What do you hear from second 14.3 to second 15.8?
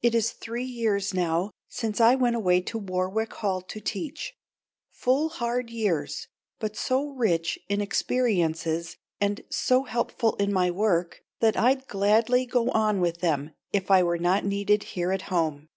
needed here at home.